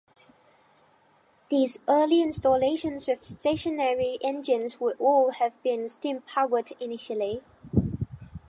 [1.51, 7.43] These early installations of stationary engines would all have been steam-powered initially.